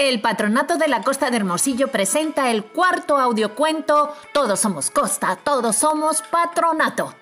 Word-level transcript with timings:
El 0.00 0.22
Patronato 0.22 0.78
de 0.78 0.88
la 0.88 1.02
Costa 1.02 1.30
de 1.30 1.36
Hermosillo 1.36 1.88
presenta 1.88 2.50
el 2.50 2.64
cuarto 2.64 3.18
audiocuento 3.18 4.16
Todos 4.32 4.58
somos 4.58 4.90
Costa, 4.90 5.36
todos 5.44 5.76
somos 5.76 6.22
Patronato. 6.22 7.14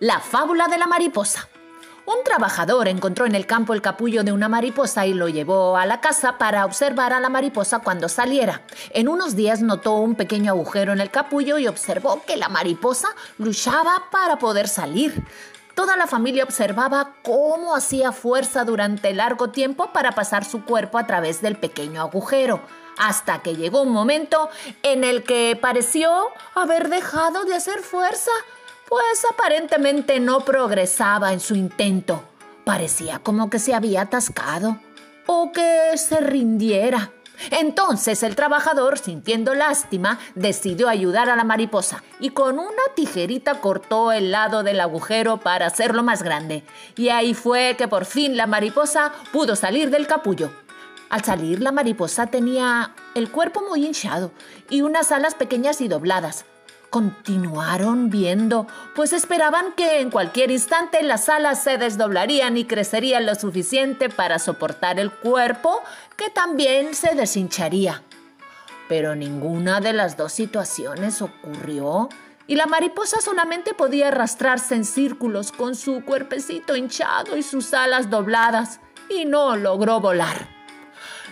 La 0.00 0.20
fábula 0.20 0.66
de 0.66 0.78
la 0.78 0.86
mariposa. 0.86 1.46
Un 2.06 2.24
trabajador 2.24 2.88
encontró 2.88 3.26
en 3.26 3.34
el 3.34 3.44
campo 3.44 3.74
el 3.74 3.82
capullo 3.82 4.24
de 4.24 4.32
una 4.32 4.48
mariposa 4.48 5.04
y 5.04 5.12
lo 5.12 5.28
llevó 5.28 5.76
a 5.76 5.84
la 5.84 6.00
casa 6.00 6.38
para 6.38 6.64
observar 6.64 7.12
a 7.12 7.20
la 7.20 7.28
mariposa 7.28 7.80
cuando 7.80 8.08
saliera. 8.08 8.62
En 8.94 9.08
unos 9.08 9.36
días 9.36 9.60
notó 9.60 9.96
un 9.96 10.14
pequeño 10.14 10.52
agujero 10.52 10.94
en 10.94 11.02
el 11.02 11.10
capullo 11.10 11.58
y 11.58 11.66
observó 11.66 12.22
que 12.26 12.38
la 12.38 12.48
mariposa 12.48 13.08
luchaba 13.36 14.04
para 14.10 14.38
poder 14.38 14.68
salir. 14.68 15.22
Toda 15.76 15.98
la 15.98 16.06
familia 16.06 16.44
observaba 16.44 17.16
cómo 17.22 17.76
hacía 17.76 18.10
fuerza 18.10 18.64
durante 18.64 19.12
largo 19.12 19.50
tiempo 19.50 19.92
para 19.92 20.12
pasar 20.12 20.42
su 20.46 20.64
cuerpo 20.64 20.96
a 20.96 21.06
través 21.06 21.42
del 21.42 21.56
pequeño 21.56 22.00
agujero, 22.00 22.62
hasta 22.96 23.42
que 23.42 23.56
llegó 23.56 23.82
un 23.82 23.92
momento 23.92 24.48
en 24.82 25.04
el 25.04 25.22
que 25.22 25.54
pareció 25.60 26.28
haber 26.54 26.88
dejado 26.88 27.44
de 27.44 27.54
hacer 27.56 27.80
fuerza, 27.80 28.30
pues 28.88 29.26
aparentemente 29.30 30.18
no 30.18 30.46
progresaba 30.46 31.34
en 31.34 31.40
su 31.40 31.54
intento. 31.54 32.24
Parecía 32.64 33.18
como 33.18 33.50
que 33.50 33.58
se 33.58 33.74
había 33.74 34.00
atascado 34.00 34.78
o 35.26 35.52
que 35.52 35.92
se 35.98 36.20
rindiera. 36.20 37.12
Entonces 37.50 38.22
el 38.22 38.36
trabajador, 38.36 38.98
sintiendo 38.98 39.54
lástima, 39.54 40.18
decidió 40.34 40.88
ayudar 40.88 41.28
a 41.28 41.36
la 41.36 41.44
mariposa 41.44 42.02
y 42.20 42.30
con 42.30 42.58
una 42.58 42.82
tijerita 42.94 43.60
cortó 43.60 44.12
el 44.12 44.30
lado 44.30 44.62
del 44.62 44.80
agujero 44.80 45.38
para 45.38 45.66
hacerlo 45.66 46.02
más 46.02 46.22
grande. 46.22 46.64
Y 46.96 47.08
ahí 47.10 47.34
fue 47.34 47.76
que 47.76 47.88
por 47.88 48.04
fin 48.04 48.36
la 48.36 48.46
mariposa 48.46 49.12
pudo 49.32 49.56
salir 49.56 49.90
del 49.90 50.06
capullo. 50.06 50.50
Al 51.08 51.22
salir 51.22 51.62
la 51.62 51.72
mariposa 51.72 52.26
tenía 52.26 52.94
el 53.14 53.30
cuerpo 53.30 53.62
muy 53.68 53.86
hinchado 53.86 54.32
y 54.68 54.82
unas 54.82 55.12
alas 55.12 55.34
pequeñas 55.34 55.80
y 55.80 55.88
dobladas. 55.88 56.44
Continuaron 56.90 58.10
viendo, 58.10 58.66
pues 58.94 59.12
esperaban 59.12 59.72
que 59.76 60.00
en 60.00 60.10
cualquier 60.10 60.50
instante 60.50 61.02
las 61.02 61.28
alas 61.28 61.62
se 61.62 61.78
desdoblarían 61.78 62.56
y 62.56 62.64
crecerían 62.64 63.26
lo 63.26 63.34
suficiente 63.34 64.08
para 64.08 64.38
soportar 64.38 64.98
el 64.98 65.10
cuerpo 65.10 65.82
que 66.16 66.30
también 66.30 66.94
se 66.94 67.14
deshincharía. 67.14 68.02
Pero 68.88 69.14
ninguna 69.16 69.80
de 69.80 69.92
las 69.92 70.16
dos 70.16 70.32
situaciones 70.32 71.20
ocurrió 71.20 72.08
y 72.46 72.54
la 72.54 72.66
mariposa 72.66 73.20
solamente 73.20 73.74
podía 73.74 74.08
arrastrarse 74.08 74.74
en 74.76 74.84
círculos 74.84 75.50
con 75.52 75.74
su 75.74 76.04
cuerpecito 76.04 76.76
hinchado 76.76 77.36
y 77.36 77.42
sus 77.42 77.74
alas 77.74 78.08
dobladas 78.10 78.80
y 79.10 79.24
no 79.24 79.56
logró 79.56 80.00
volar. 80.00 80.55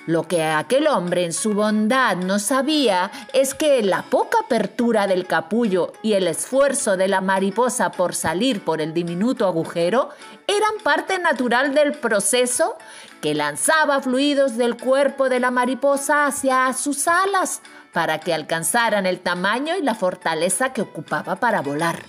Lo 0.06 0.24
que 0.24 0.42
aquel 0.44 0.86
hombre 0.86 1.24
en 1.24 1.33
su 1.33 1.55
bondad 1.55 2.16
no 2.16 2.38
sabía 2.38 3.10
es 3.33 3.55
que 3.55 3.83
la 3.83 4.02
poca 4.02 4.38
apertura 4.44 5.06
del 5.06 5.27
capullo 5.27 5.94
y 6.02 6.12
el 6.12 6.27
esfuerzo 6.27 6.98
de 6.98 7.08
la 7.08 7.22
mariposa 7.22 7.91
por 7.91 8.14
salir 8.14 8.62
por 8.62 8.83
el 8.83 8.92
diminuto 8.92 9.46
agujero 9.46 10.11
eran 10.46 10.74
parte 10.83 11.19
natural 11.19 11.74
del 11.74 11.92
proceso 11.92 12.77
que 13.22 13.34
lanzaba 13.34 14.02
fluidos 14.02 14.58
del 14.58 14.77
cuerpo 14.77 15.30
de 15.30 15.41
la 15.41 15.50
mariposa 15.50 16.27
hacia 16.27 16.70
sus 16.74 17.08
alas 17.08 17.62
para 17.94 18.18
que 18.18 18.34
alcanzaran 18.34 19.06
el 19.06 19.20
tamaño 19.20 19.74
y 19.74 19.83
la 19.83 19.94
fortaleza 19.94 20.74
que 20.74 20.83
ocupaba 20.83 21.36
para 21.36 21.62
volar. 21.62 22.05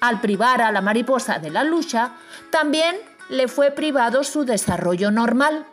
Al 0.00 0.20
privar 0.20 0.62
a 0.62 0.72
la 0.72 0.80
mariposa 0.80 1.38
de 1.38 1.50
la 1.50 1.62
lucha, 1.62 2.12
también 2.50 2.96
le 3.28 3.46
fue 3.46 3.70
privado 3.70 4.24
su 4.24 4.44
desarrollo 4.44 5.12
normal. 5.12 5.66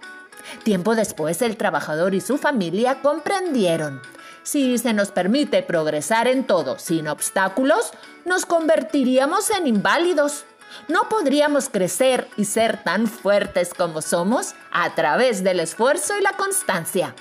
Tiempo 0.63 0.95
después 0.95 1.41
el 1.41 1.57
trabajador 1.57 2.13
y 2.13 2.21
su 2.21 2.37
familia 2.37 3.01
comprendieron. 3.01 4.01
Si 4.43 4.77
se 4.77 4.93
nos 4.93 5.11
permite 5.11 5.61
progresar 5.61 6.27
en 6.27 6.45
todo 6.45 6.79
sin 6.79 7.07
obstáculos, 7.07 7.91
nos 8.25 8.45
convertiríamos 8.45 9.49
en 9.49 9.67
inválidos. 9.67 10.45
No 10.87 11.09
podríamos 11.09 11.69
crecer 11.69 12.27
y 12.37 12.45
ser 12.45 12.83
tan 12.83 13.07
fuertes 13.07 13.73
como 13.73 14.01
somos 14.01 14.55
a 14.71 14.95
través 14.95 15.43
del 15.43 15.59
esfuerzo 15.59 16.17
y 16.17 16.21
la 16.21 16.33
constancia. 16.33 17.13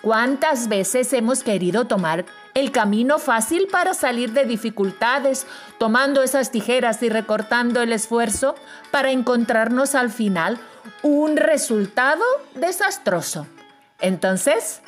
¿Cuántas 0.00 0.68
veces 0.68 1.12
hemos 1.12 1.44
querido 1.44 1.86
tomar 1.86 2.24
el 2.54 2.70
camino 2.70 3.18
fácil 3.18 3.68
para 3.70 3.94
salir 3.94 4.32
de 4.32 4.44
dificultades, 4.44 5.46
tomando 5.78 6.22
esas 6.22 6.50
tijeras 6.50 7.02
y 7.02 7.08
recortando 7.08 7.82
el 7.82 7.92
esfuerzo 7.92 8.54
para 8.90 9.10
encontrarnos 9.10 9.94
al 9.94 10.10
final 10.10 10.58
un 11.02 11.36
resultado 11.36 12.24
desastroso? 12.54 13.46
Entonces, 14.00 14.82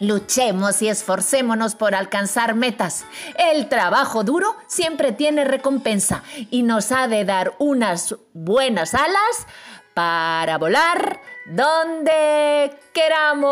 Luchemos 0.00 0.80
y 0.80 0.88
esforcémonos 0.88 1.74
por 1.74 1.94
alcanzar 1.96 2.54
metas. 2.54 3.04
El 3.36 3.68
trabajo 3.68 4.22
duro 4.22 4.54
siempre 4.68 5.10
tiene 5.10 5.44
recompensa 5.44 6.22
y 6.50 6.62
nos 6.62 6.92
ha 6.92 7.08
de 7.08 7.24
dar 7.24 7.54
unas 7.58 8.14
buenas 8.32 8.94
alas 8.94 9.46
para 9.94 10.56
volar 10.58 11.20
donde 11.46 12.78
queramos. 12.92 13.48